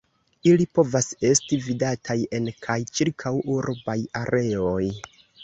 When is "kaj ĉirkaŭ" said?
2.69-3.35